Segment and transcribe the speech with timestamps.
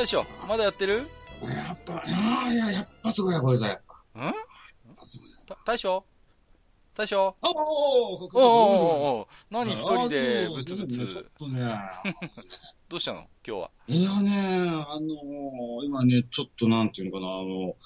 [0.00, 1.06] ゆう大将まだやってる？
[1.42, 2.02] やっぱ、
[2.50, 3.66] いや、やっぱすごいや、これさ。
[3.66, 3.80] やっん
[4.96, 5.36] ぱすごいな。
[5.46, 6.02] た大将？
[6.96, 7.36] 大将？
[7.42, 8.44] あおーおーおーおー
[9.20, 9.28] おー。
[9.50, 11.60] 何一人でブツブちょっツとね、
[12.88, 13.26] どうしたの？
[13.46, 13.70] 今日は。
[13.88, 17.76] いやね、あのー、今ね、ちょっとなんていうのかな、あの、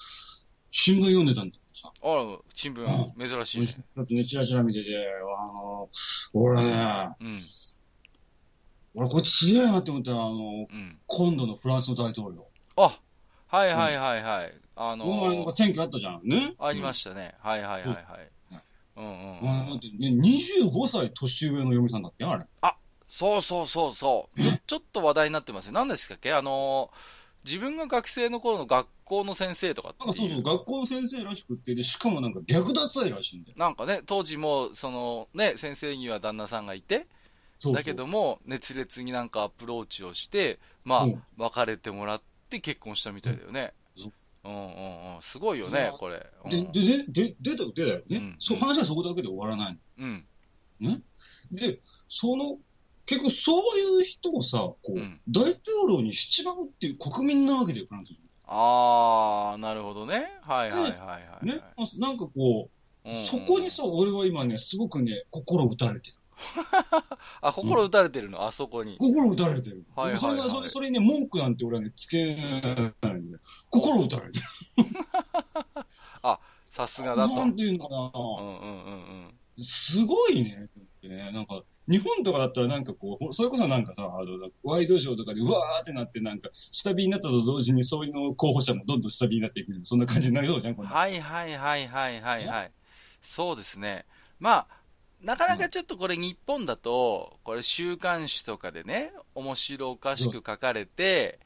[0.71, 1.91] 新聞読んでたんだけどさ。
[2.01, 3.67] あら、新聞、珍しいね。
[3.67, 4.89] ちょっとね、チラチラ見てて、
[5.37, 5.89] あの、
[6.33, 7.39] 俺ね、うん、
[8.95, 10.97] 俺こいつ強いなって思ったら、あの、うん。
[11.05, 12.47] 今度のフランスの大統領。
[12.77, 12.99] あ、
[13.47, 14.53] はいはいはいはい。
[14.77, 16.53] あのこの前なんか選挙あったじゃん、ね？
[16.59, 17.35] ありましたね。
[17.39, 18.05] はいはいはいはい。
[18.97, 22.25] うんうんうんあだってね、25歳年上の嫁さんだっけ？
[22.25, 22.45] あれ。
[23.07, 24.39] そうそうそうそう。
[24.41, 25.73] ちょ、ちょっと話題になってますよ。
[25.73, 26.33] 何でしたっけ？
[26.33, 33.57] あのー、自分が学生の頃の学校の先生とかなんかそうそう、学校の先生らしくって、で、しかもなんか略奪愛らしいんだよ。
[33.57, 37.05] なんかね、当時も、そのね、先生には旦那さんがいて、
[37.73, 43.73] だけども、熱烈になんかアプローチをして、まあ、うん別れてもらって結婚したみたいだよね。
[43.97, 44.11] そう
[44.43, 45.21] うんうんうん。
[45.21, 46.25] すごいよねま、あこれ。
[46.43, 48.03] うんで、でね、で、出た、よね。
[48.09, 50.25] うんそう、話はそこだけで終わらないうん。
[50.81, 50.99] の。
[51.51, 52.57] で、その、
[53.05, 55.57] 結構そういう人をさ、こう、うん大統
[55.89, 58.17] 領にしちまうっていう国民なわけだよ、フランス人。
[58.47, 60.27] あー、なるほどね。
[60.41, 61.45] はいはいはいはい。
[61.45, 61.61] ね。
[61.97, 62.69] なんかこ
[63.05, 66.17] う、そこにさ、俺は今ね、すごくね、心打たれてる。
[67.41, 68.97] あ、心打たれてるの、あそこに。
[68.97, 69.85] 心打たれてる。
[69.95, 72.43] はいはいはいそれが、それ、それにね、文句なんて俺はね、つけないん
[73.01, 73.39] だよ。
[73.69, 74.45] 心打たれてる。
[76.75, 77.33] さすがだと。
[77.33, 78.11] うんなんていうのかな。
[78.13, 79.63] うんうんうん。
[79.63, 80.69] すごいね。
[80.77, 90.89] ってね、なんか、日本とかだったらなんかこう、それこそなんかさ、あの、ワイドショーとかでうわーってなってなんか、下火になったと同時にそういうの候補者もどんどん下火になっていくそんな感じになりそうじゃん、これ。
[90.89, 92.71] はいはいはいはいはいはい。
[93.21, 94.05] そうですね。
[94.39, 94.74] まあ、
[95.25, 101.39] なかなかちょっとこれ日本だと、これ週刊誌とかでね、面白おかしく書かれて、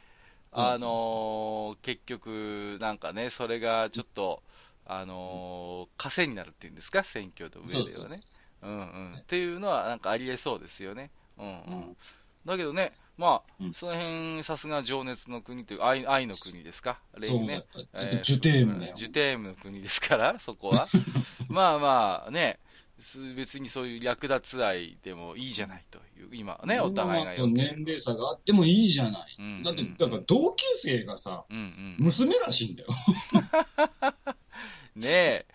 [0.51, 4.43] あのー結局、なんかね、それがちょっと、
[4.85, 8.21] あのー稼になるっていうんですか、選挙の上ではね。
[8.61, 9.15] うんうん。
[9.17, 11.09] っていうのはなんかありえそうですよね。
[11.37, 11.53] うんうん。
[11.53, 11.97] うん
[12.45, 17.63] だけどね、まあ、うんその辺、さすが情熱の国という、愛愛の国ですか、例にね。
[17.93, 18.93] えージュテームだよ。
[18.95, 20.87] ジュテームの国ですから、そこは。
[21.47, 22.68] まあまあね、す
[23.35, 29.35] 別にそういう略奪愛でもいいじゃないという、今はね、お互いが年齢差があってもいいじゃない。
[29.39, 31.95] うんだって、だから同級生がさ、うんうん。
[31.99, 32.89] 娘らしいんだよ。
[34.95, 35.45] ねえ、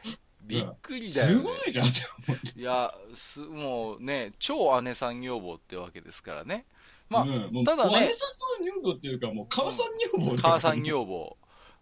[0.42, 1.34] びっくりだよ、ね。
[1.34, 2.60] すごいなって思って。
[2.60, 6.64] いや、す、もうね、超姉さん女房ってわけですからね。
[7.10, 8.26] まあ、うただね姉さ
[8.60, 11.36] んの女房っていうか、もう母さん女房母さん女房。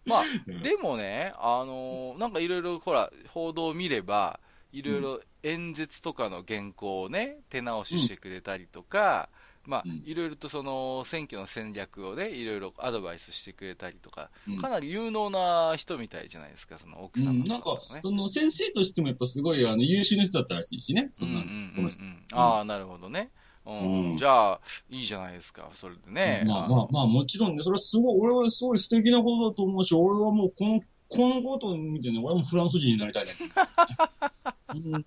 [0.05, 4.39] まあ、 うんでもね、あのーなんかいろいろ、ほら、報道を見れば、
[4.73, 9.29] いろいろ演説とかの原稿をね、手直ししてくれたりとか、
[9.65, 17.79] まあうん、いろいろとその選挙の戦略をね、いろいろアドバイスしてくれたりとか、うんかなり有能な人みたいじゃないですか、その奥様うん、なんか。
[18.01, 21.11] その先生としてもやっぱすごいあの優秀な人だったらしいしね。
[21.13, 22.25] そうんんうんなうんうん。
[22.33, 23.29] ああ、なるほどね。
[23.65, 26.43] うんうんじゃあ、いいじゃないですか、それでね。
[26.45, 33.31] まあまあまあもちろんね、それはすごい、俺はすごい素敵なことだと思うし、俺はもうこの、このことを見てね、俺はもうフランス人になりたいね。
[34.73, 35.05] うんうん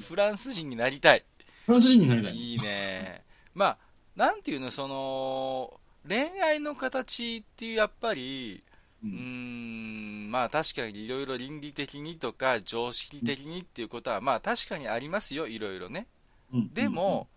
[0.00, 1.24] フランス人になりたい。
[1.66, 2.36] フランス人になりたい。
[2.36, 3.24] いいね。
[3.54, 3.78] まあ、
[4.16, 8.62] なんていうの、その、恋愛の形っていう、やっぱり、
[9.02, 16.06] ううーん、まあ確かにいろいろ倫理的にとか常識的にっていうことは、まあ確かにありますよ、いろいろね。
[16.52, 17.28] うんでも、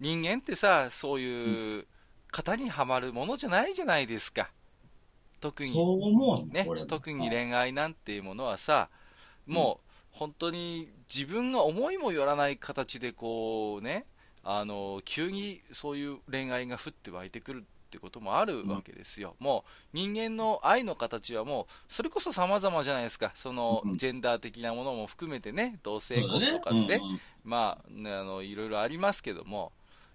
[0.00, 1.86] 人間ってさ、そういう
[2.32, 4.50] 型にはまるものじゃないじゃないですか。
[5.42, 5.72] 特に。
[6.52, 8.88] ね俺、特に恋愛なんていうものはさ、
[9.46, 14.06] もう本当に自分が思いもよらない形でこうね、
[14.44, 27.20] あの急にそういう恋愛が降って湧いてくるってこともあるわけですよ、もう人間の愛の形はもうそれこそ様々じゃないですか、そのうんジェンダー的なものも含めてね、同性婚とかって、うんうん。
[27.42, 29.72] まあ、ね、あのいろいろありますけども、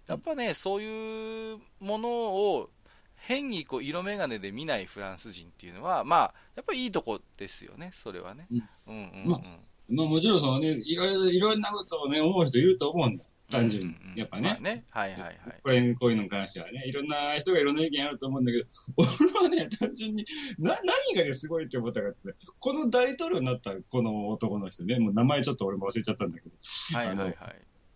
[0.07, 2.69] やっぱね、そういうものを
[3.17, 8.47] 変にこう色眼鏡で見ないフランス人っていうのは、まあ、やっぱりいいとこですよね、それはね。
[8.51, 9.23] うんうん。
[9.25, 9.41] ま
[9.89, 13.23] まあもちろんそのね、いろいろ、いろんなことをね、思う人いると思うんだ。
[13.49, 14.11] 単純にうんうん。
[14.11, 14.49] うんやっぱね。
[14.49, 14.85] まあね。
[14.89, 15.37] はいはいはい。
[15.63, 18.65] これ、こういうのに関してはね、いろんな人がいろんな意見あると思うんだけど、
[18.97, 19.07] 俺
[19.43, 20.25] はね、単純に、
[20.57, 26.55] な、何がね、すごいって思ったかって、この大統領になったこの男の人ね、もう名前ちょっと俺も忘れちゃったんだけど、
[26.97, 27.35] はいはいはい。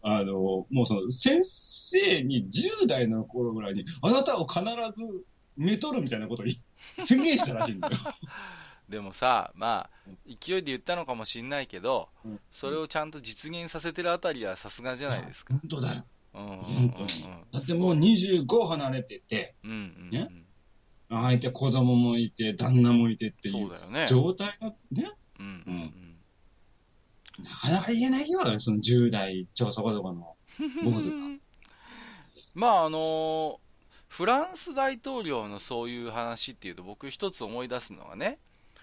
[0.02, 5.26] あの、もうその、先生に10代の頃ぐらいに、あなたを必ず
[5.58, 6.46] めとるみたいなことを
[7.06, 7.98] 宣言したらしいんだよ。
[8.90, 15.54] でもさ、まあ、勢いで言ったのかもしれないけど、うんそれをちゃんと実現させてるあたりはさすがじゃないですか。
[15.54, 16.06] 本当だよ。
[16.34, 17.10] うんうんうんうん本当に
[17.52, 20.30] だってもう25離れてて、うんうんうんね
[21.10, 23.70] 相手子供もいて、旦那もいてっていう。
[24.08, 25.78] 状態がね、うんうんう
[26.08, 26.11] ん
[27.40, 30.36] なかなか言えないよ、その10代超そこそこの
[30.84, 31.38] 坊主が。
[32.54, 33.58] まああのー
[34.10, 38.40] フランス大統領のそういう話っていうと僕一つ思い出すのがね、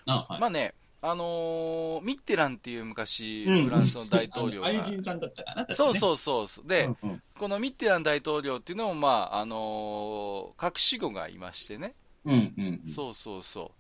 [0.07, 0.41] あ、はい。
[0.41, 0.73] まあね、
[1.03, 5.95] あのーミッテランっていう昔、うんフランスの大統領が、愛人さんだったかな、そうう。
[5.95, 12.91] そうそうそう、で、うんうんこのミッテラン大統領っていうのも、まああのー隠し子がいましてね、うんうんうん。
[12.91, 13.71] そうそうそ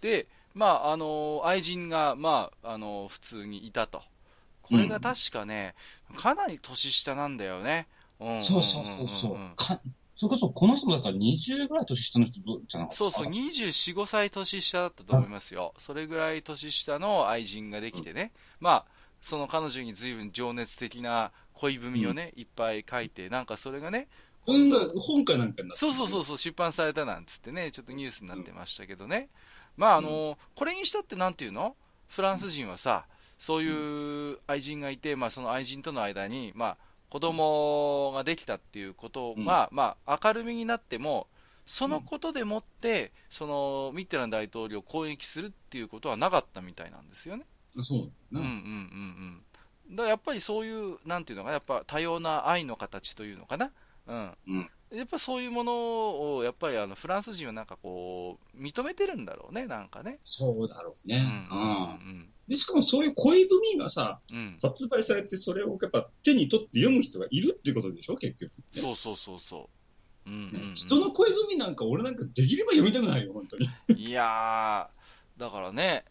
[0.00, 4.02] う、で、まああのー愛人が、まああのー普通にいたと、
[4.62, 5.74] これが確かね、
[6.16, 7.86] かなり年下なんだよね。
[8.20, 9.36] うんんんんんそうそうそうそう。
[9.56, 9.80] か
[10.16, 15.74] それこそこの人もだから20ぐらい年下の人じゃなかったそうそう、24、5歳年下だったと思いますよ。
[15.78, 18.32] それぐらい年下の愛人ができてね。
[18.58, 18.84] まあ、
[19.22, 24.08] その彼女に随分情熱的な恋文をね、いっぱい書いて、なんかそれがね、
[24.40, 29.28] 本が、本かなんかになってそうそうそうそう、出版されたなんつってね、ちょっとニュースになってましたけどね。
[29.78, 31.74] まあ、あの、これにしたってなんていうの？
[32.08, 33.06] フランス人はさ、
[33.38, 36.76] そういう愛人がいて、まあその愛人との間に、まあ
[37.08, 41.28] 子供ができたっていうことうんが、まあ明るみになっても、
[41.66, 47.44] そのことでもって、そのミッテラン大統領を攻撃するっていうことはなかったみたいなんですよね。
[47.78, 47.98] あそう
[48.32, 49.42] うんうんうん
[49.88, 49.96] うん。
[49.96, 53.70] だやっぱりそういう、なんていうのかな、やっぱ多様な愛の形というのかな。
[54.06, 54.36] うん。
[54.48, 54.70] うん。
[54.90, 60.18] やっぱそういうものを、やっぱりあのフランス人はなんかこう、認めてるんだろうね、なんかね。
[60.24, 61.48] そうだろううんね。
[61.50, 61.58] うん。
[61.58, 61.62] う
[62.14, 64.38] んで、しかもそういう恋文がさ、うん。
[64.38, 64.58] うん。
[64.62, 68.52] 発売されて、それをやっぱ手に取って読む人がいるっていうことでしょ、結局。
[68.72, 69.68] そうそうそうそ
[70.26, 70.30] う。
[70.30, 73.68] うんうんうん、人の恋文なんか俺なんかできれば読みたくないよ、本当に。
[73.96, 76.04] いやー、だからね、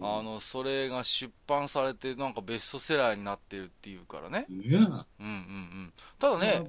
[0.00, 4.46] あの、それが出版されて、なんかベストセラーになってるっていうからね。
[4.48, 4.84] ねうんうん
[5.20, 5.92] うん。
[6.18, 6.64] ただね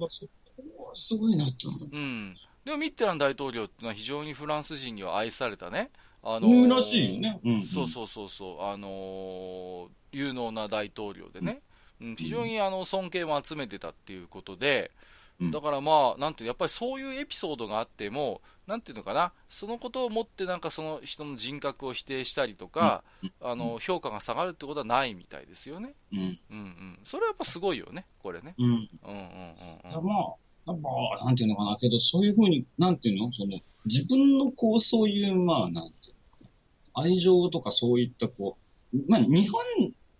[0.94, 1.88] すごいなって思う。
[1.90, 2.36] うん。
[2.64, 5.90] でもミッテラン大統領っていうのは非常にフランス人には愛されたね。
[6.22, 7.40] あうん、らしいよね。
[7.44, 7.66] うん。
[7.66, 11.60] そうそうそうそう、あのー有能な大統領でね、
[12.00, 14.92] うん、非常にあの尊敬も集めてたっていうことで、
[15.40, 25.94] うんだからまあ、なんていうやっぱりそういうエピソードがあっても、なんていうのかな、そのことをもって、なんかその人の人格を否定したりとか、うんあの評価が下がるってことはないみたいですよね。
[26.12, 26.18] うん。
[26.18, 26.98] うんうん。
[27.04, 28.54] それはやっぱすごいよね、これね。
[28.58, 28.64] うん。
[28.64, 30.06] うんうんうんまうん。
[30.06, 30.34] あ、
[30.66, 33.32] やっぱ、なんていうのかな、けど、そういうふうに、なんていうの？
[33.32, 36.50] その、自分のこう、そういう、まあ、なんていうの？
[36.94, 38.56] 愛情とかそういった、こ
[38.94, 39.60] う、まあ、日本、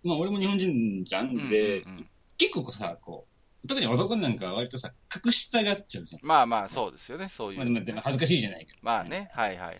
[0.03, 3.27] まあ、俺も日本人じゃんで、うんうんうん結構さ、こ
[3.63, 4.91] う、特に男なんかは割とさ、
[5.25, 6.19] 隠したがっちゃうじゃん。
[6.21, 8.79] まあまあ、そうですよね、そういうまあ、でも恥ずかしいじゃないけど。
[8.81, 9.79] まあね、はいはいはい。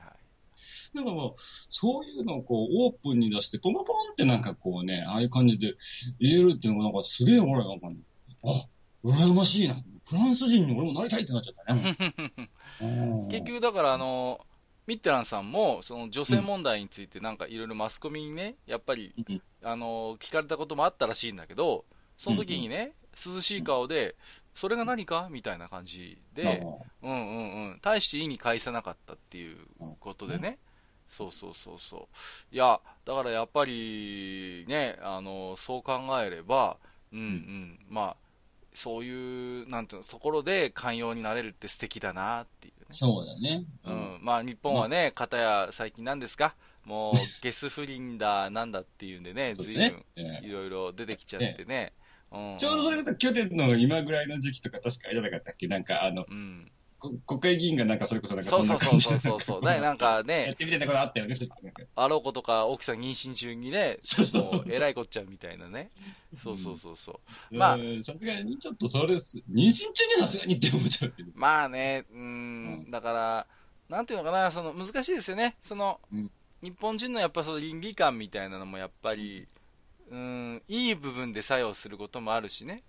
[0.94, 1.33] なんかもう、
[1.68, 3.83] そういうのをこう、オープンに出して、ポンポン
[4.13, 5.73] ってなんかこうね、ああいう感じで
[6.19, 7.97] 入れるっていうのがなんかすげえ俺なんかね、
[8.45, 8.68] あ、
[9.04, 9.75] 羨ましいな。
[10.07, 11.97] フランス人に俺もなりたいってなっちゃったね。
[12.81, 13.30] うん。
[13.30, 14.45] 結局だからあの
[14.88, 19.42] ミッテランさんもその女性問題についてなんかいろいろマスコミにねやっぱりうん。
[19.64, 21.85] あの聞かれたこともあったらしいんだけど
[22.18, 22.94] その時にね
[23.26, 24.16] 涼しい顔で
[24.54, 25.28] それが何か？
[25.31, 26.62] みたいな感じで
[27.02, 27.80] うんうんうん。
[27.81, 29.57] 大して意に介さなかったっていう
[30.00, 30.59] ことでね。
[31.07, 32.09] そうそうそうそ
[32.52, 32.56] う。
[32.56, 36.78] いやだからやっぱりねあのそう考えれば
[37.12, 37.19] うん。
[37.19, 37.80] うん。
[37.90, 38.24] まあ
[38.75, 42.85] そういうなんていうのところで寛容になれるって素敵だなっていうね。
[42.91, 43.65] そうだね。
[43.85, 51.94] うん、まあ日本はね、片や最近なんですか、もうゲス不倫だ、なんだっていうんでね、ずだいぶんいろいろ出てきちゃってね、
[52.31, 52.57] うんえ。
[52.59, 55.67] ちょうどそれこそ去年の今ぐらいの時期とか確かあれじゃなかったっけ？
[55.67, 59.42] なんかあの、うん、こ国会議員がなんかそれこそなんかそうんそうそうそうそう。
[59.42, 61.35] そう、ね、なんかやっね、てみたいなことあったよね。
[61.95, 64.66] あろうことか奥さん妊娠中にね、そうそうもう。
[64.69, 65.92] えらいこっちゃみたいなね、
[66.42, 67.19] そうそうそうそ
[67.52, 67.75] う、まあ。
[67.75, 71.31] うんさすがにちょっとそれす、妊娠中にはさすがにって思っちゃうけど。
[71.35, 72.85] まあね、ううん。
[72.87, 73.47] ん、だから、
[73.90, 76.31] なんていうのかな、その難しいですよね、その、うん。
[76.64, 79.47] 日本人のやっぱその倫理観みたいなのもやっぱり、
[80.09, 82.83] うん、いい部分で作用することもあるしね、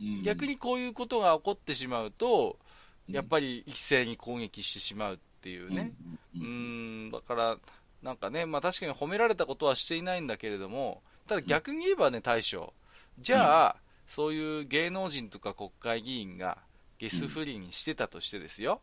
[0.00, 0.22] うん。
[0.22, 2.71] 逆、にこういうことが起こってしまうと、うん
[3.08, 5.92] やっぱり一斉に攻撃してしまうっていうね、
[6.36, 7.08] ううんうん。
[7.08, 7.58] ん、だから、
[8.02, 12.72] なんかね、まあ、確かに褒められたことはしていないんだけれども、ただ逆に言えばね、大将。
[13.18, 13.76] じゃあ、
[14.08, 16.58] そういう芸能人とか国会議員が
[16.98, 18.80] ゲス不倫してたとしてですよ。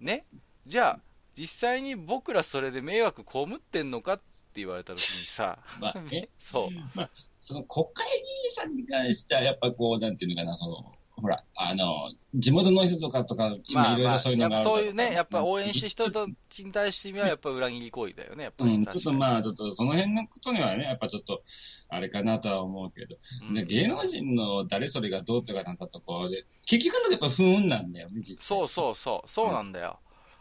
[0.00, 0.24] ね。
[0.66, 1.00] じゃあ、
[1.36, 4.22] 実際に僕らそれで迷惑被ってんのかって
[4.56, 6.68] 言われた時にさ、まあね、 そう。
[6.94, 18.74] まあ、その国会議員さんに関しては、やっぱこう、なんていうのかな、その、ほら、あの、地元の人とかとか、今いろいろそういうのがあるからそういうね、やっぱ応援してる人たちに対しては、やっぱ裏切り行為だよね、やっぱり。
[18.74, 21.42] うん、ちょっとあ、まあ、ちょっとその辺のことにはね、やっぱちょっと、
[21.88, 23.16] あれかなとは思うけど、
[23.54, 30.00] で芸能人の誰それがどうとかなんだところで、結局なんかやっぱ不運なんだよね、実際そうそうそう、そうなんだよ。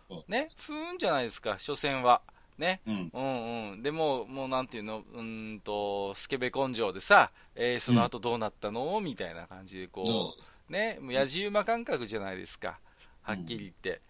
[0.09, 2.21] そね、不運じゃないですか、所詮は。
[2.57, 2.81] ね。
[2.88, 3.11] うん。
[3.13, 3.83] うんうん。
[3.83, 12.80] でも、もうなんていうの、うーんと、スケベ根性でさ、えーその後どうなったの、みたいな感じで、こ、そうね、もうやじ馬感覚じゃないですか。
[13.22, 14.01] はっきり言って。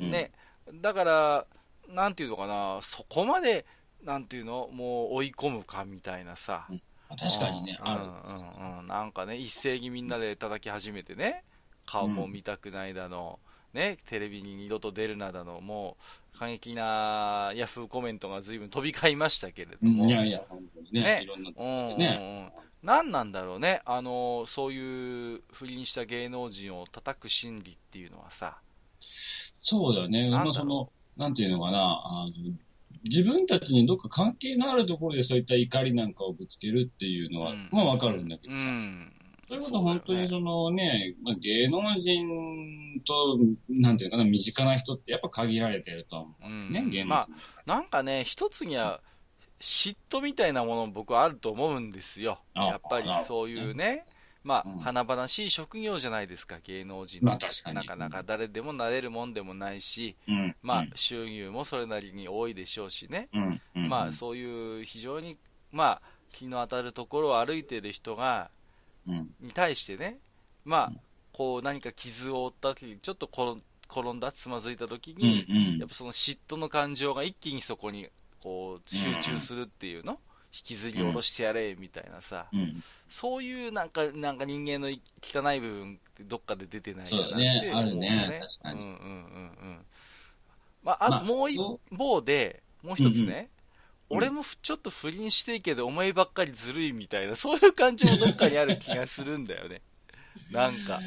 [0.00, 0.04] う。
[0.04, 0.32] うん、ね。
[0.74, 1.46] だから、
[1.88, 3.64] なんていうのかな、そこまで、
[4.02, 6.66] なんていうの、もう追い込むかみたいなさ。
[7.08, 7.94] 確かにね、うん。
[7.94, 11.44] うんうんうん、なんかね、一斉にみんなで叩き始めてね、
[11.86, 13.38] 顔も見たくないだの、
[13.72, 15.96] ね、テレビに二度と出るなだの、も
[16.34, 21.22] う過激なヤフーコメントが随分飛び交いましたけれども、いやいや、本当にね、ね。
[21.22, 21.50] いろんな。
[21.56, 21.98] うんうんうん。
[21.98, 28.58] ね何なんだろうね、あのそういう不倫した芸能人を叩く心理っていうのはさ、
[29.62, 30.30] そうだよね。
[30.54, 32.32] その、なんていうのかな、あの、
[33.04, 38.64] 自分たちにどっか関係のあるところでそういった怒りなんかをぶつけるっていうのは、うんまあわかるんだけうどさ。
[38.64, 39.12] ん、
[39.48, 46.46] それこそ本当にそのね、まあ、芸能人と、なんていうのかな、身近な人ってやっぱ限られてると思う。
[46.46, 47.06] うんね、芸能人。
[47.08, 47.28] まあ、
[47.66, 49.00] なんかね、一つには
[49.60, 52.38] 嫉妬みたいなもの僕はあると思うんですよ。
[52.54, 54.06] あやっぱりそういうね、
[54.44, 60.56] まあ、うん華々しい職業じゃないですか、芸能人まあ確かになかなか誰でもなれるもんでもないし、うん。
[60.62, 63.28] まあうん、収入もそれなりに多いでしょうしね。
[63.74, 65.36] まあ、そういう非常に、
[65.72, 68.50] まあ、日の当たるところを歩いてる人が、
[69.06, 69.34] うん。
[69.40, 70.18] に対してね、
[70.64, 71.00] まあうん、
[71.32, 75.22] こう何か傷を負った時に、ちょっと転ん転んだ、つまずいた時うん。
[75.22, 78.08] に、うんやっぱその嫉妬の感情が一気にそこに
[78.42, 80.18] こう集中するっていうの、
[80.52, 82.82] 引きずり下ろしてやれみたいなさ、うん。
[83.08, 87.72] そういうなんかなんか人間の汚い部分ってどっかで出てないかなってね。
[87.74, 88.40] あるね。
[88.42, 88.80] 確かに。
[88.80, 89.78] うんうんうんうん。
[90.82, 93.50] まあ、あまあもう一そ方で、もう一つね、
[94.10, 94.22] うんうん。
[94.22, 99.82] 俺もふちょっと不倫していけど、お前ばっかりずるいみたいな、そういう感情もどっかにある気がするんだよね。
[100.50, 101.00] なんか、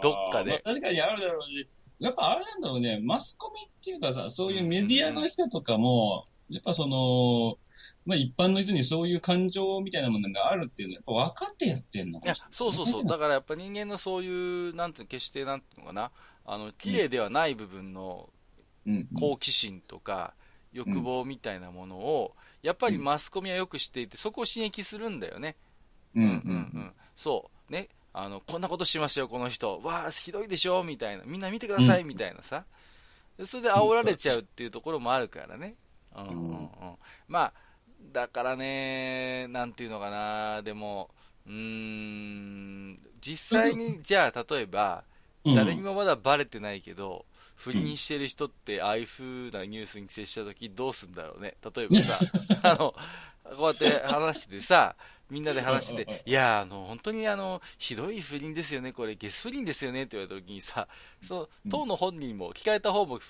[0.00, 0.50] どっかで。
[0.52, 7.58] まあ確かにあるだろうし、やっぱあれなんだろうね、マスコミっていうかさ、そういうメディアの人とかも、やっぱその、
[8.04, 12.52] まあ一般の人にそういう感情みたいなものがあるっていうのは、やっぱ分かってやってんのいやかもしれない。
[12.52, 16.10] そうそうそう、だからやっぱ人間のそういう、なんていうの、決してなんていうのかな、
[16.44, 18.30] あの綺麗ではない部分の
[18.86, 19.06] うん。
[19.14, 20.34] 好奇心とか
[20.72, 25.56] 欲望みたいなものを、やっぱりマスコミはよく知っていて、そこを刺激するんだよね。
[26.14, 26.24] うん。
[26.24, 26.30] うん。
[26.30, 32.64] うんそう、ね、あのこんなことしましたよ、この人、わあ、ひどいでしょみたいな、みんな見てくださいみたいなさ、
[33.38, 35.74] でそれで煽られちゃうっていうところもあるからね。
[36.22, 36.68] うんうんうん、
[37.28, 37.52] まあ
[38.12, 41.10] だからね、なんていうのかな、でも、
[41.46, 45.04] うーん、実際に、じゃあ、例えば、
[45.44, 45.54] うん。
[45.54, 47.24] 誰にもまだバレてないけど、
[47.56, 51.54] 不倫してる人って、ああいう風なニュースに接したとき、どうすんだろうね。
[51.74, 52.20] 例えばさ、
[52.62, 52.94] あの、
[53.56, 54.96] こうやって話しててさ、
[55.30, 60.88] みんなで話してて、いや、あの、本当にあの、ひどい不倫ですよね、これ、ゲス不倫ですよねって言われたときにさ、
[61.22, 63.20] その、当の本人も、聞かれた方も、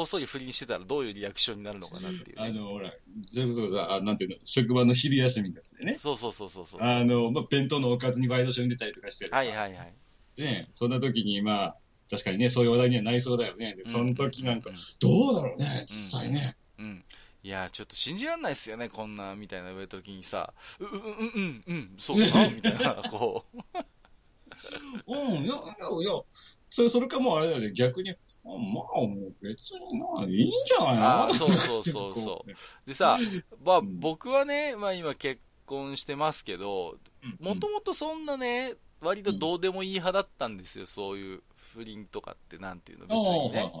[0.00, 2.42] こっそり不倫してたらどういうリアクションになるのかなっていう、ね。
[2.42, 2.90] あの、ほら、
[3.34, 6.80] そういうことさ、あなんていうの、職場の昼休みとかでね、そうそうそうそうそう。
[6.80, 9.94] あの、まあ、弁当のおかずにワイドショーに出たりとかして、はいはいはい。
[10.38, 11.76] ね、そんな時に、まあ、
[12.10, 13.74] 確かにね、そういう話題にはなりそうだよね。
[13.74, 16.56] で、その時なんかう、どうだろうね、実際ね。
[16.78, 17.04] うん。
[17.42, 25.14] いやーちょっと信じられないっすよね、こんな、みたいな言われた時にさ、う、うん、うん、うん、うん、そうかな、みたいな、こう。
[25.14, 26.22] うん、いや、いや、いや、
[26.70, 32.88] それ、それかもうあれだよね、逆に、あまあ、もう別にな、いいんじゃないあのー そうそうそうそう。
[32.88, 33.18] でさ、
[33.64, 34.00] まあ、うん。
[34.00, 36.96] 僕はね、まあ今結婚してますけど、
[37.38, 41.42] もともとそんなね、割とどうでもいい派だったんですよ、そういう
[41.74, 43.72] 不倫とかって、なんていうの、別にね。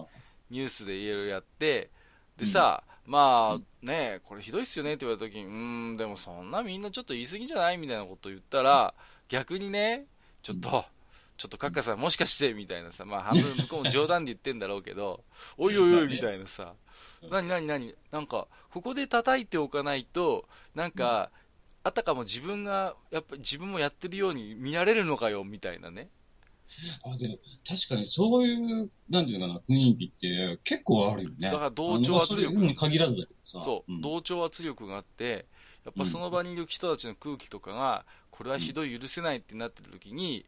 [0.50, 1.90] ニュースでいろいろやって、
[2.36, 7.78] でさ、まあね、これひどいっすよねって言われた時に、うーん、でもそんなみんなちょっと言い過ぎじゃない？
[7.78, 8.94] みたいなこと言ったら、
[9.28, 10.06] 逆にね、
[10.42, 10.84] ちょっと、
[11.40, 15.24] ちょっとカッカさんもしかしてみたいなさ、まあ半分 向こうも冗談で言ってんだろうけど、
[15.56, 16.74] おいおいおいみたいなさ、
[17.30, 21.30] なになになに、なんか、ここで叩いておかないと、なんか、
[21.82, 26.10] あたかも自分が、やっぱり自分もやってるように見られるのかよみたいなね。
[27.04, 31.50] あ、けど、確かにそういう、なんていうのかな、雰囲気って結構あるよね。
[31.50, 33.64] だから同調圧力あのまあそれうん限らずだけどさ。
[33.64, 35.46] そう、ん同調圧力があって、
[35.86, 40.44] やっぱその場にいる人たちの空気とかが、これはひどい許せないってなってる時に、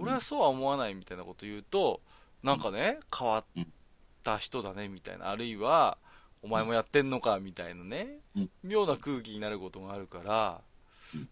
[0.00, 2.00] 俺はそうは思わないみたいなこと言うと、
[2.42, 3.62] なんかね、変わっ
[4.22, 5.98] た人だねみたいな、あるいは、
[6.42, 8.18] お前もやってんのかみたいなね、
[8.62, 10.60] 妙な空気になることがあるから、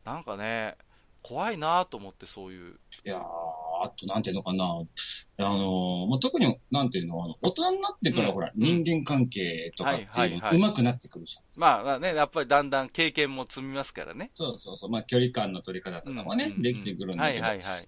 [0.05, 0.77] なんかね、
[1.23, 2.75] 怖いなと思って、そういう。
[3.05, 3.23] いや
[3.81, 4.65] あと、なんていうのかな、
[5.39, 11.43] あのまあ、特に、なんていうの、あの大人になってから、ほら、人間関係とかっていうの、うまくなってくるじゃん。
[11.55, 14.31] まあ、まあね、やっぱりだんだん経験も積みますからね。
[14.33, 17.45] そうそうそう、まあ、距離感の取り方とかもね、できてくるんだけど。
[17.45, 17.85] はいはいはい。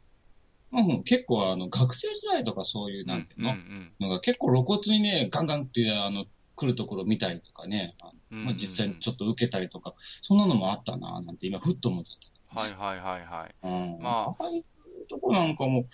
[0.71, 3.55] まあ、結構、あの、学生時代とかそういう、なんていうの、
[4.01, 7.97] のが結構露骨にね、ガンガンって、あの、来るところ見たりとかね、
[8.29, 12.61] まあ、実際にちょっと受けたりとか、そんなのもあったな、なんて今、ふっと思っちゃった。
[12.61, 13.55] はいはいはいはい。
[13.63, 15.87] うん、まあ、ああいうとこなんかも、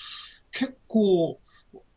[0.53, 1.39] 結構、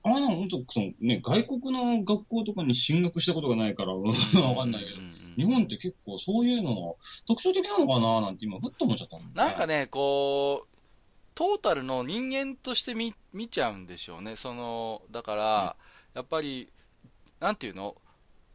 [0.03, 4.13] あの、本当そのね、外国の学校とかに進学したことがないから、 わ
[4.55, 4.97] かんないけど、
[5.35, 6.93] 日本って結構そういうのが
[7.25, 10.68] 特徴的なのかななんて今、ふっと思っちゃったん、ね、なんかね、こう、
[11.39, 14.35] トータルの人間として見見ちゃうんでしょうね。
[14.35, 15.75] その、だから、
[16.13, 16.67] うん、やっぱり、
[17.39, 17.95] なんていうの？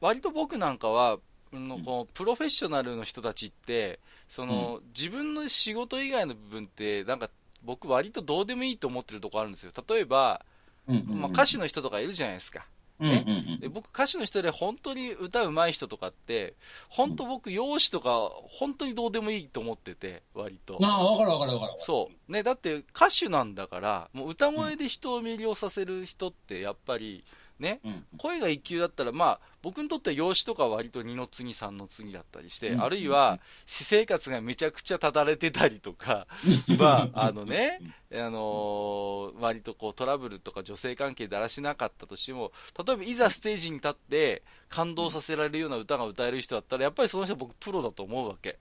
[0.03, 1.17] 割と僕なんかは、
[1.51, 7.31] のこうプロフェッショナルの人たちって、その、うん、自分の仕事以外の部分って、なんか
[7.63, 9.73] 僕割とどうでもいいと思ってるとこあるんですよ。
[9.89, 10.45] 例えば、
[10.87, 12.67] うんうんうん、まあ、歌手の人とかいるじゃないですか。
[13.01, 16.55] ね、うんうんうん、で僕、歌手の人で本当に歌うまい人とかって、
[16.89, 20.79] 本当僕、容姿とか、本当にどうでもいいと思ってて、割と。
[20.81, 21.73] ああ、わかるわかるわかる。
[21.81, 22.33] そう。
[22.33, 27.25] ね、だって歌手なんだから、もう歌声で人を魅了させる人って、やっぱり、
[27.59, 36.27] ね、うん、声が一級だったら、まあ、僕にとっては養子とか割と二の次、三の次だったりして、うん、あるいは私生活がめちゃくちゃただれてたりとか、
[36.79, 37.81] まあ、あのね、
[38.13, 42.53] あのー、割とこうトラブルとか女性関係だらしなかったとしても、
[42.87, 48.59] 例えばいざステージに立って感動させられるような歌が歌える人だったら、やっぱりその人は僕プロだと思うわけ。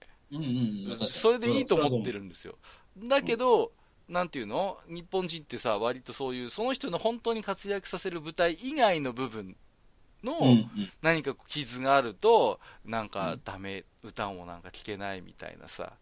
[1.11, 2.57] それでいいと思ってるんですよ。
[2.97, 3.71] だけど、
[4.09, 4.77] なんていうの？
[4.87, 9.55] 日本人ってさ、割とそういう、その人の本当に活躍させる舞台以外の部分
[10.23, 10.39] の
[11.01, 15.93] 何か傷があると、なんかダメ、歌もなんか聴けないみたいなさ、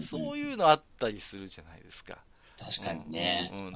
[0.00, 2.18] そういうのあったりするじゃないですか。
[2.58, 3.50] 確かにね。
[3.52, 3.72] うん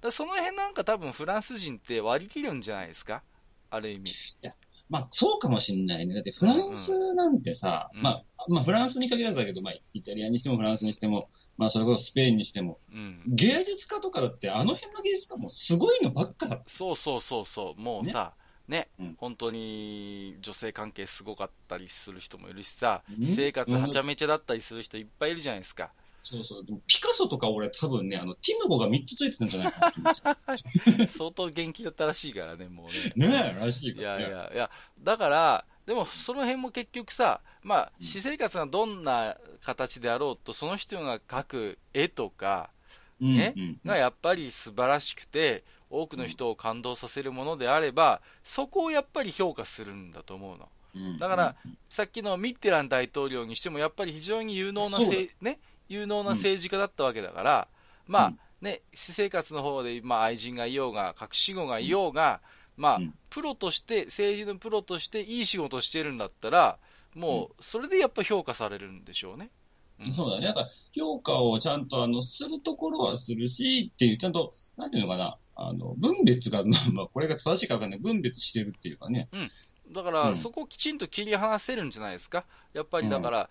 [0.00, 3.22] だその辺なんか多分フランス人って割り切るんじゃないですか？
[3.70, 4.10] ある意味。
[4.10, 4.54] いや、
[4.90, 6.14] まあそうかもしんないね。
[6.14, 7.98] だってフランスなんてさ、うん。
[7.98, 18.34] うん、まあ、まあフランスに限らずだけど、まあイタリアにしてもフランスにしても、まあそれこそスペインにしても、うん、芸術家とかだってあの辺の芸術家もすごいのばっかだそうそうそうそう、もうさ、
[18.66, 25.92] ね、うん、本当に女性関係すごかったりする人もいるしさ、生活はちゃめちゃだったりする人いっぱいいるじゃないですか。
[26.22, 26.64] そうそう。
[26.64, 29.92] でもピカソとか俺多分ね、あの、ティムゴが3つついてたんじゃないか
[30.98, 33.28] な 相当元気だったらしいからね、もうね。
[33.28, 34.70] ねえ、らしいから、ね、いやいやいや、
[35.02, 42.70] だから、でもその辺も結局さ、まあ、私生活がどんな形であろうと、その人が描く絵とか、
[43.20, 50.68] ね、うんうん、がやっぱり素晴らしくて、多くの人を感動させるものであれば、そこをやっぱり評価するんだと思うの。
[51.18, 51.56] だから、
[51.88, 54.98] さっきのミッテラン大統領にしても、やっぱり非常に有能な
[55.40, 55.58] ね、
[55.90, 57.68] 有能な政治家だったわけだから、
[58.06, 62.40] まあ、ね、私生活の方で、まあ、愛人がいようが、隠し子がいようが、
[62.76, 66.78] まあ、うん、プロとして、政治のプロとしていい仕事してるんだったら、
[67.14, 69.50] もう、それでやっぱ評価されるんでしょうね。
[69.98, 70.46] うん、そうだね。
[70.46, 77.98] やっぱ、評価をちゃんと、あの、するところはするし、っていう、ちゃんと、なんていうのかな、あの、分別が、 まあ、これが正しいかわかんない。
[77.98, 79.28] 分別してるっていうかね。
[79.32, 79.50] うん。
[79.92, 82.46] だから、そこをきちんと切り離せるんじゃないですか。
[82.72, 83.50] やっぱりだから、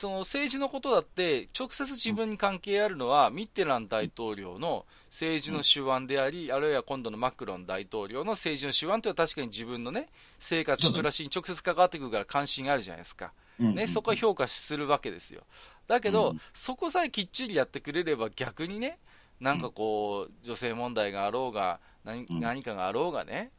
[0.00, 10.08] その政治のことだって、直接自分に関係あるのは、ミッテラン大統領の政治の手腕であり、あるいは今度のマクロン大統領の政治の手腕というのは確かに自分のね、
[10.38, 13.34] 生活、暮らしに直接関わってくるから関心があるじゃないですか。
[13.58, 15.42] ね、そこは評価するわけですよ。
[15.86, 18.98] だけど、そこさえきっちりやってくれれば逆にね、
[19.38, 23.50] なんかこう、女性問題があろうが、何何かがあろうがね、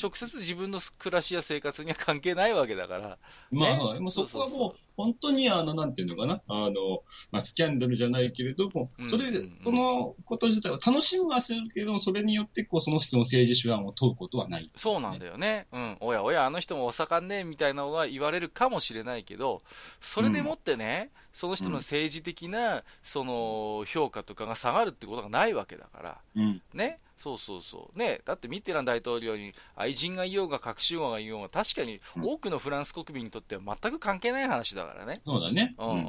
[0.00, 3.18] 直接自分の暮らしや生活には関係ないわけだから。
[3.50, 9.24] まあ、ね、もうそこはもう、本当にあの、なんていうのかな、あの、まあ、スキャンダルじゃないけれども、それ、
[9.56, 15.66] そのこと自体は楽しむはするけど、それによって、こう、その人の政治手腕を問うことはない、ね、そうなんだよね。
[15.72, 15.96] うん。
[16.00, 19.62] おやおや、あの人もお盛んね、みたいなのは言われるかもしれないけど、
[20.00, 26.98] それでもってね、うん、その人の政治的な、その、評価とかが下がるってことがないわけだから、うん、ね？
[27.18, 27.98] そうそうそう。
[27.98, 35.20] ね、だってミッテラン大統領に愛人がいようが隠し子がいようが、確かに多くのフランス国民にとっては全く関係ない話だからね。
[35.24, 35.74] そうだね。
[35.78, 36.02] うんうんうん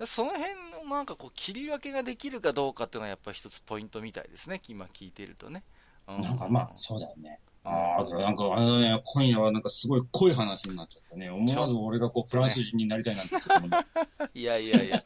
[0.00, 0.06] うん。
[0.06, 4.60] その辺のなんかこう切り分けができるかどうかっていうのはやっぱり一つポイントみたいですね。
[4.68, 5.62] 今聞いてるとね。
[6.08, 7.38] うん、なんかまあ、そうだよね。
[7.64, 11.30] ああ、なんかあのね、今夜はなんかすごい濃い話になっちゃったね。
[11.30, 13.36] 思わず俺がこうフランス人になりたいなんて
[14.34, 15.02] いやいやいや、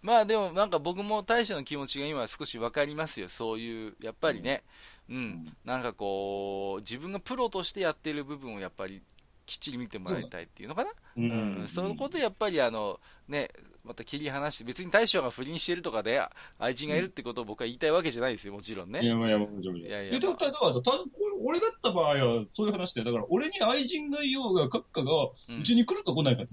[0.00, 4.62] まあでもなんか僕も大将の気持ちが今少し分かりますよ、そういう、やっぱりね、
[5.10, 9.02] うん、なんかこう、自分がプロとしてやってる部分をやっぱり
[9.48, 11.24] きっちり見てもらいたいっていうのかな、うう
[11.62, 13.50] ん、そのことでやっぱりあの、ね、
[13.84, 16.20] また切り離して、別に大将が不倫してるとかで、
[16.58, 19.00] 愛人がいるってことを僕は言いたいわけじゃないですよ、もちろんね。
[19.02, 19.76] いや、まあいや、もちろん。
[19.78, 20.92] いやいやえ、だから、だからさ、た
[21.42, 25.24] 俺だった場合は、そういう話で、だから、俺に愛人がいようが、閣下が、
[25.58, 26.52] うちに来るか来ないかって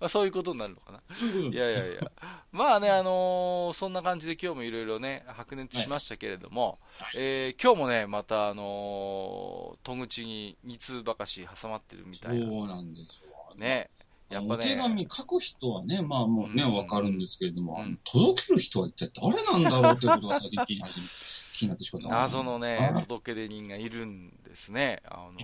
[0.08, 1.02] そういうことになるのかな。
[1.14, 2.10] そういうこといやいやいや、
[2.52, 12.46] まあね、あのーそんな感じで今日もいろいろね、白熱しましたけれども、はいえー今日もね、また、あのー戸口に2通ばかし挟まってるみたいな。
[12.46, 13.54] そうなんですよ。
[13.56, 13.90] ね。
[14.34, 16.74] やっぱお手ね、紙書く人はね、まあもうね、うん。
[16.74, 17.98] わかるんですけれども、うん。
[18.04, 21.06] 届ける人は一体誰なんだろうってことが最近気に始め
[21.54, 22.08] 気になってしまった。
[22.08, 25.02] 謎のねあ、届け出人がいるんですね。
[25.06, 25.40] あの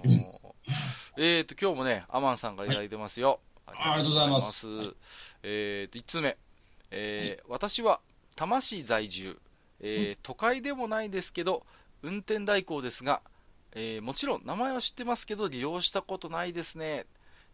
[1.19, 3.41] えっと、今日もね、アマンさんからいただいてますよ。
[3.67, 4.67] ありがとうございます。
[4.67, 4.97] ありがとうございます。
[5.43, 6.37] えっと、1つ目。
[6.91, 8.01] えー私は、
[8.35, 9.39] 多摩市在住、
[9.81, 11.65] えー都会でもないですけど、
[12.03, 13.23] 運転代行ですが、
[13.73, 17.07] えーもちろん名前は知ってますけど、利用したことないですね。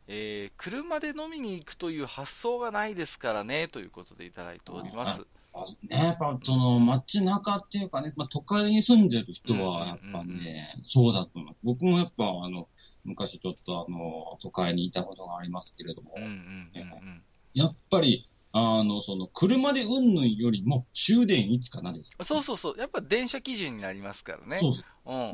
[0.09, 5.27] えー車で飲みに行くという発想がないですからね、ということでいただいております。
[5.53, 11.57] あね、やっぱその街中っていうかね、まあ、都会に住んでる人はやっぱうんうんうんね、そうだと思う。
[11.65, 12.69] 僕もやっぱあの、
[13.05, 17.23] 昔ちょっとあの、都会にいたことがありますけれども、うんうんうんうん。
[17.55, 22.11] やっぱり、あの、その、車でうんぬんよりも終電いつかなです。
[22.23, 24.59] そうそうそう、やっぱ電車基準になりますからね。
[24.61, 24.85] そうそう。
[25.13, 25.27] うんうんう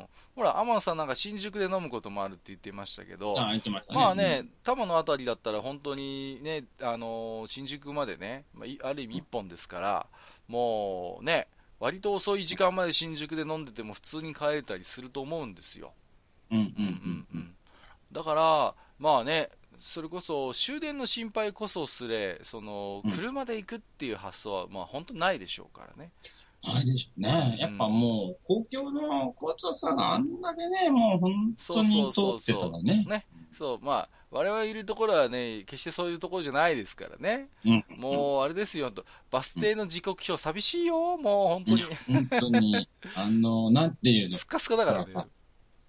[0.00, 0.06] ん。
[0.36, 3.98] ほら、アマンさんなんか新宿で飲むこともあるって言ってましたけど、あ、言ってましたね。
[3.98, 10.06] まあね、多摩のあたりだったら本当にね、あのー新宿までね、まあいある意味一本ですから、
[10.46, 11.48] もうね、
[11.80, 15.92] 割と遅い時間まで新宿で飲んでても普通に帰れたりすると思うんですよ。
[16.52, 16.58] うん。
[16.58, 17.54] うんうんうんうん。
[18.12, 26.10] だから、まあね、それこそ終電の心配こそすれ、そのうん車で行くっていう発想は、まあ本当ないでしょうからね。
[26.64, 27.56] ないでしょうね。
[27.60, 33.04] やっぱもう、公共の交通機があんだけね、もう本当に通ってたらね。
[33.08, 37.48] ね、そう、まあ、我々いるところはね、決してそういうところじゃないですからね。
[37.64, 37.84] うん。
[37.96, 41.82] もう、あれですよ、とバス停の時刻表、寂しいよ、もう、本当に。
[42.06, 45.12] 本当に、あの、なんていうのス、カスカだからね。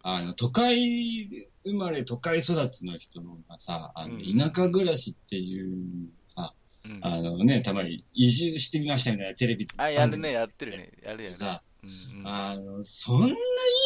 [0.01, 6.53] あの、都会生まれ、都会育ちの人がさ、あの、うん田舎暮らしっていうさ、
[6.85, 10.91] うんあのね、たまに移住してみましたみたいなテレビあ、やるね、やってるね。
[11.03, 11.61] やるよねさ。
[11.83, 13.31] うんうんあの、そんない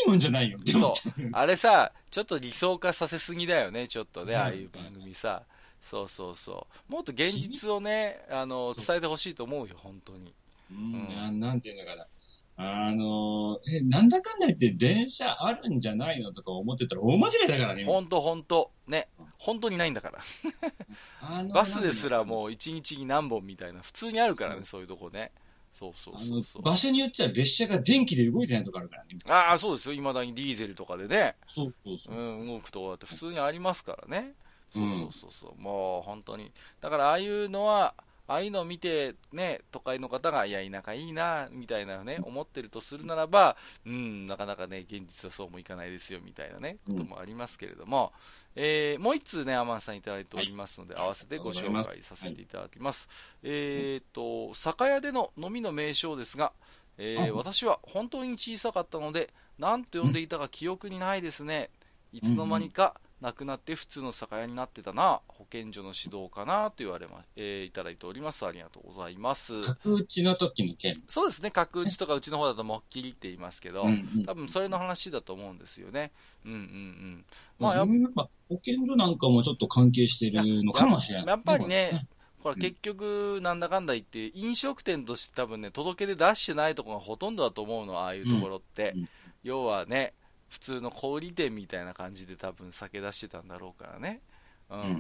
[0.05, 1.29] いもんじゃないよって思っう。
[1.31, 5.43] あれさ、ちょっと理想化させすぎだよね、ちょっとね、うんああいう番組さ。
[5.81, 6.91] そうそうそう。
[6.91, 10.33] もっと現実をね、あの、伝えてほしいと思うよ、本当に。
[10.71, 12.07] うんうんななんていうのかな。
[12.55, 17.83] あの、え、なんだかんだ言って電車あるんじゃないのとか思ってたら大間違いだからね。
[17.83, 19.07] 本当本当ね。
[19.39, 21.47] 本当にないんだから。
[21.53, 22.25] バスですらう。
[22.25, 25.31] もう一日に何本みたいな、普通にあるからね、そういうとこね。
[25.73, 26.61] そうそうそうそう。
[26.61, 29.17] 場所によっては列車が電気で動いてないとこあるからね。
[29.25, 29.95] ああ、そうですよ。
[29.95, 32.43] 未だにディーゼルとかでね、そうそうそうう。
[32.43, 34.33] ん、動くとこだって普通にありますからね。
[34.71, 35.61] そううんそうそうそう。
[35.61, 36.51] もう本当に。
[36.81, 37.95] だからああいうのは、
[38.27, 48.13] ああいうのを見て、ね、都会の方が、いや、田舎いいな、みたいなね、思ってるとするならば、うん、なかなかね、現実はそうもいかないですよ、みたいなね、うんこともありますけれども、
[48.55, 53.09] えーもう一通ね、アマンさんいただいておりますので、合わせてご紹介させていただきます。
[53.41, 56.53] えっ、と、酒屋での飲みの名称ですが、
[56.97, 61.69] えーあ私は本当に小さかったので、何と呼んでいたか記憶にないですね。
[62.13, 68.45] いつの間にか亡くなって普通の酒屋になってたな、保健所の指導かなと言われま、えーいただいております。
[68.45, 69.61] ありがとうございます。
[69.61, 71.01] 角打ちの時の件。
[71.07, 76.11] そうですね、角打ちとかうちの方だともっきりって言いますけど、うんうん多分それの話だと思うんですよね。
[76.45, 77.25] うんうんうん。
[77.59, 81.27] まあ、まあやっぱ保健所なんかもちょっと関係してるのかもしれない。
[81.27, 82.07] やっぱりね、
[82.39, 88.91] ほらうん結局、なんだかんだ言って、飲食店として多分ね、届け出出してないところがほとんどだと思うの、ああいうところって。
[88.95, 89.09] うんうん
[89.43, 90.13] 要はね、
[90.53, 94.21] 普通の小売店みたいな感じで多分酒出してたんだろうからね。
[94.69, 94.99] うんうんうん。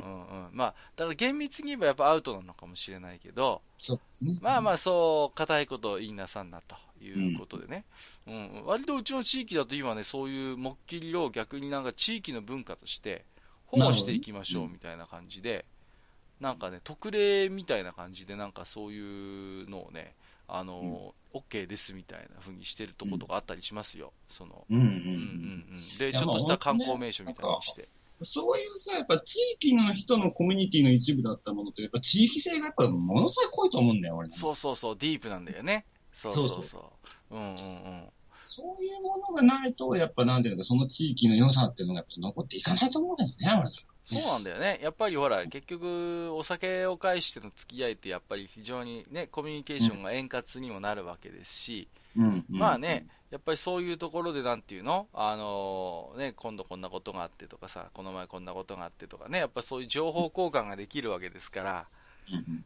[0.51, 3.61] まあ、だから厳密に言えばやっぱアウトなのかもしれないけど、
[4.23, 4.39] ね。
[4.41, 7.85] まあまあそう、固いことを言いなさんなということでね、
[8.25, 13.25] うん割とうちの地域だと今ね、そういうもっきりを逆になんか地域の文化として
[13.67, 15.65] 保護していきましょうみたいな感じで、
[16.39, 20.15] なんかね、特例みたいな感じで、なんかそういうのをね、
[20.55, 24.67] あの、OK ですみたいな風にしてるとことがあったりしますよ、その。
[24.69, 25.97] うんうんううんうんうん。
[25.97, 27.89] で、ちょっとした観まあ光名所みたいにして。
[28.21, 34.31] そういうさ、やっぱ地域の人のコミュニティの一部だったものって、やっぱ地域性がやっぱものすごい濃いと思うんだよ、俺。
[34.31, 35.87] そうそうそう、ディープなんだよね。
[36.11, 36.93] そうそうそ
[37.31, 37.35] う。
[37.35, 38.09] うんうんうん。
[38.45, 43.71] そういうものがないと、やっぱなんていうのか、その地域の良さっていうのがやっぱ残っていかないと思うんだよね、俺
[44.05, 44.79] そうなんだよね。
[44.83, 51.87] やっぱりほら、結局、お酒を介しての付き合いってやっぱり非常にね、コミュニケーションが円滑にもなるわけですし、
[52.17, 55.07] うんまあね、、やっぱりそういうところでなんていうの？
[55.13, 61.87] あのね、今度こんなことがあってとかさ、この前こんなことがあってとかね、やっぱそういう情報交換ができるわけですから、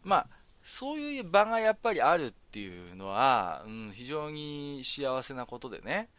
[0.04, 0.28] まあ、
[0.64, 6.10] そういう場がやっぱりあるっていうのは、うん、非常に幸せなことでね。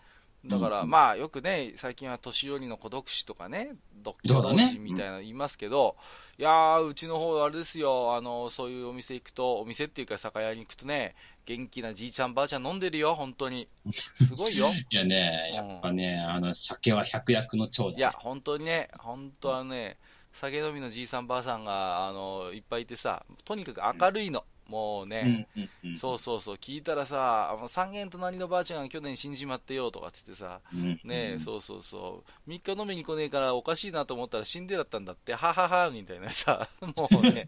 [0.49, 5.97] だから、うんまあ、よくね、最近は年寄りの孤独死とかね、独居老人みたいなの言いますけど、
[6.39, 13.69] いやー、うちの方あれですよ、あの、そういうお店行くと、お店っていうか酒屋に行くとね、元気なじいちゃんばあちゃん飲んでるよ、本当に。
[13.93, 14.71] すごいよ。
[14.91, 17.97] いやね、やっぱね、あの、酒は百薬の長だ、ね。
[17.99, 19.99] いや、本当にね、本当はね、
[20.33, 24.45] 酒飲みのじいさんばあさんが、あの、いっぱいいてさ、とにかく明るいの。
[24.69, 37.47] もうね、うんうんうん、そうそうそう、聞いたらさ、あの三軒隣のばあちゃんが去年死んじまってよとかっつってさ、うんねうんそうそうそう、3日飲みに来ねえからおかしいなと思ったら死んでだったんだって、はははみたいなさ、 もうね、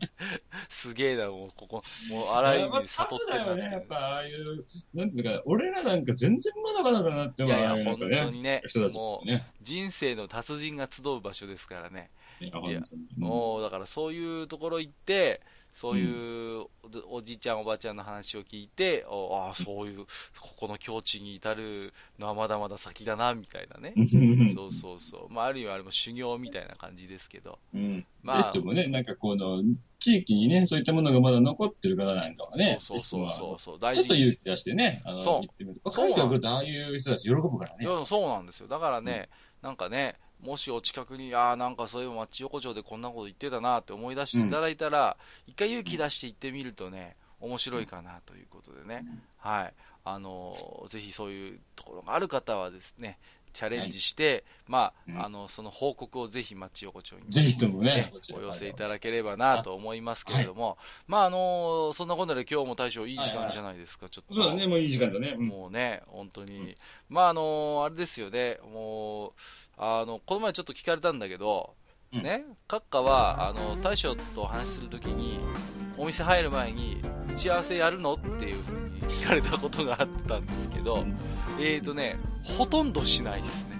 [0.70, 8.62] すげえな、もうここ、もうあらゆる意味で悟ってるなってだよね、やっぱああいう、なんていうか、俺らなんか全然まだまだだなって思ういやいや、本か当にね
[8.94, 9.30] もう。
[9.62, 12.10] 人生の達人が集う場所ですからね。
[12.40, 12.82] いや。
[13.18, 15.42] もうだからそういうところ行って、
[15.74, 16.66] そういう
[17.06, 20.04] おおじいちゃん、おばあちゃんの話を聞いて、おああ、そういう、
[20.38, 23.94] ここの境地に至るのはまだまだ先だな、みたいなね。
[23.96, 25.32] うんそうそうそう。
[25.32, 27.58] まあ、ある意味あれも修行みたいな感じですけど。
[27.74, 28.04] うん。
[28.22, 29.62] まあぜひともね、なんかこの、
[29.98, 33.78] 地域にね、そういったものがまだ残ってる方なんかはね、そうそうそうそうそう。
[33.78, 35.80] ち大ょっと勇気出してね、あの、そう行ってみる。
[35.84, 37.86] 若い人が来ると、ああいう人たち喜ぶからね。
[38.06, 38.68] そうなんですよ。
[38.68, 39.28] だからね、
[39.62, 49.04] なんかね、もしお近くに、ああ、なんかそういう町横丁でこんなこと言ってたなって思い出していただいたら、一回勇気出して行ってみるとね、面白いかなということでね、
[49.38, 49.74] はい。
[50.02, 53.18] あのーぜひそういうところがある方はですね、
[53.52, 55.24] チャレンジして、まあ、うん。
[55.24, 64.34] あの、その報告をぜひ町横丁に、ぜひともねね、お寄せいただければなと思いますけれども、まあ、あのーそんなことで今日も大将いい時間じゃないですか、ちょっと。
[64.34, 65.34] そうだね、もういい時間だね。
[65.38, 65.46] うん。
[65.46, 66.76] もうね、本当に、
[67.08, 69.32] まああのあれですよね、もう、
[69.76, 71.79] あのこの前ちょっと聞かれたんだけど、うん
[72.12, 75.38] ね、閣下はあの大将とお話しするときに、
[75.96, 81.16] お店入る前に、打ち合わせやるのっていうふうに聞かれたことがあったんですけど、うん
[81.60, 83.76] えーとね、ほとんどしないですね。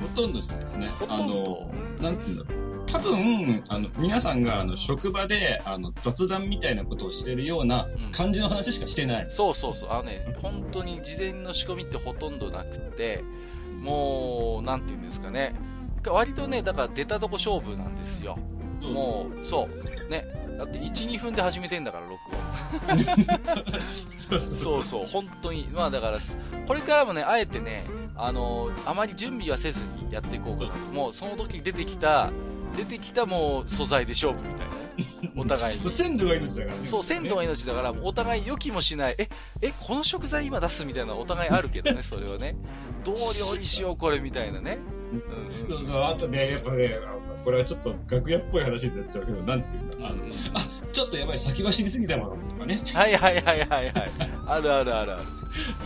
[0.00, 0.90] ほとんどそうですね。
[1.08, 2.64] あの、なんていうんだろう。
[2.86, 9.26] 多分、あの、皆さんが、あの、職場で、あの、雑談みたいなことをしてるようなうん感じの話しかしてない。
[9.30, 13.24] そうそうそう、あのね、本当に事前の仕込みってほとんどなくて、
[13.80, 15.54] もう、なんていうんですかね、
[16.12, 18.38] 割とね、だから出たとこ勝負なんですよ。
[18.82, 19.68] もう、そ
[20.06, 20.10] う。
[20.10, 20.26] ね。
[20.56, 22.20] だって1、2分で始めてんだから、録
[22.88, 23.04] 音。
[24.58, 25.68] そうそう本当に。
[25.72, 26.18] まあだから、
[26.66, 27.84] これからもね、あえてね、
[28.16, 30.76] あのあまり準備はせずにやっていこうかなと。
[30.92, 32.30] もう、その時出てきた、
[32.76, 34.84] 出てきたもう素材で勝負みたいなね。
[35.36, 35.88] お互いに。
[35.90, 36.86] 鮮度が命だからね。
[36.86, 39.16] そう、鮮度が命だから、お互い予期もしない。
[39.18, 39.28] え、
[39.60, 42.54] え、この食材今出すみたいなお互いあるけどね、それはね。
[43.04, 44.78] どう料理しよう、これみたいなね。
[45.14, 46.98] うんそうそう、あとね、やっぱね、
[47.44, 52.82] これはちょっと楽屋っぽい話になっちゃうけど、なんていうか、あの、うんあ、ちょっとやばい、先走りすぎたものとかね。
[52.92, 53.92] はいはいはいはいはい。
[54.46, 55.22] あるあるあるある。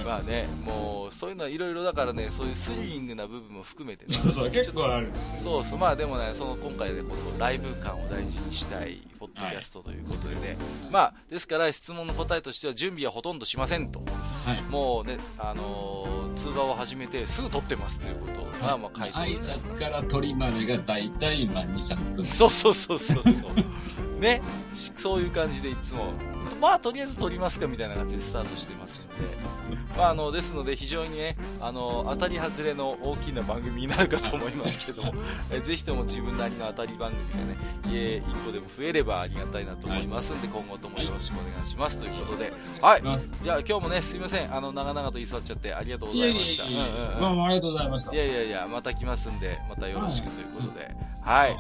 [0.04, 4.14] まあね、もう、そういうのはいろいろだからね、そういうスリリングな部分も含めてね。
[4.14, 5.08] そうそう、結構ある。
[5.42, 10.56] そうそう、まあでもね、その今回でこのライブ感を大事にしたいポッドキャストということでね、
[10.90, 14.00] まあ、ですから質問の答えとしては準備はほとんどしませんと。
[14.46, 14.62] はい。
[14.70, 19.58] もうね、あのー通話を始めてすぐ撮ってますということが、まあ書いており挨。
[19.58, 22.24] 拶から鳥までが大体、まあ、2、3分。
[22.26, 24.20] そうそうそうそうそう。
[24.20, 24.40] ね、
[24.72, 26.12] しそういう感じでいつも、
[26.56, 29.44] まあとりあえず撮りますかみたいな感じでスタートしてますので、
[29.96, 35.12] まああの、ですので非常にね、あの、当たり外れの大きな番組になるかと思いますけども、
[35.50, 37.56] えぜひとも自分なりの当たり番組がね、
[37.88, 41.98] え1個でも増えればありがたいなと思いますんで、今後ともよろしくお願いします。
[41.98, 43.02] ということで、はい。
[43.04, 46.64] あじゃあ今日もね、すいません、あの、長々と言い座っちゃってありがとうございました。
[46.64, 47.20] いやいや、うんうんうん。
[47.20, 48.12] まあまあ、ありがとうございました。
[48.12, 48.16] い。
[48.16, 50.94] やいやいや、また来ますんで、またよろしくということで。
[51.22, 51.56] はい。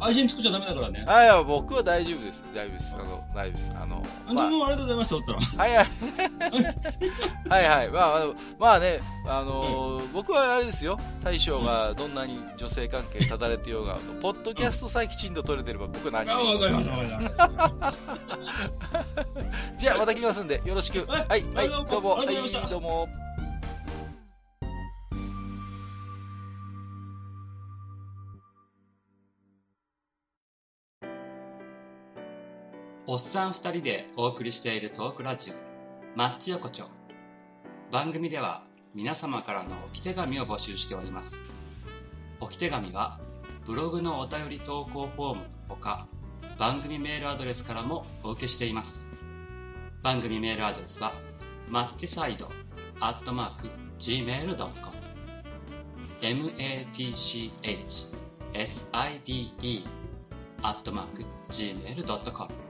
[0.00, 1.04] 愛人作っちゃダメだからね。
[1.06, 2.42] あいや、僕は大丈夫です。
[2.54, 2.94] 大丈夫です。
[2.94, 3.72] あの、大丈夫です。
[3.82, 5.38] あの、あ、まどうもありがとうございました、おったら。
[5.38, 5.86] あ、はいはい。
[7.48, 7.88] はいはい。
[7.90, 8.26] まあ、
[8.58, 10.98] まあね、あのー僕はあれですよ。
[11.22, 19.20] 大将がどんなに女性関係ただれてようが、ポッドキャストさえきちんと取れてれば僕は何あ、もわかりました、わかりました。
[19.78, 21.06] じゃあまた来ますんで、よろしく。
[21.06, 22.18] はいはい、はい、どうもどうも。
[22.18, 23.08] ありがとうございましたはい、どうも。
[33.12, 35.54] おっさん二人でお送りしているトークラジオ
[36.16, 36.84] マッチ横丁。
[37.90, 38.62] 番組では
[38.94, 41.36] 皆様からの置き手紙を募集しております。
[42.38, 43.18] 置き手紙は
[43.66, 46.06] ブログのお便り投稿フォームのほか
[46.56, 49.08] 番組メールアドレスからもお受けしています。
[50.04, 51.12] 番組メールアドレスは
[51.68, 52.48] マッチサイド
[53.00, 53.68] アットマーク
[53.98, 54.54] Gmail.com
[56.22, 57.50] matchside
[60.62, 62.69] アットマーク Gmail.com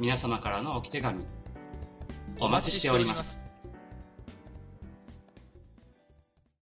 [0.00, 1.24] 皆様からの置き手紙
[2.40, 3.43] お待ちしております。